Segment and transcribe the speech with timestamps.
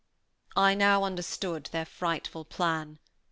[0.57, 2.97] I now understood their frightful plan.